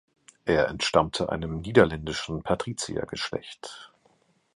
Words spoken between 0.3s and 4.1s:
Er entstammte einem niederländischen Patriziergeschlecht.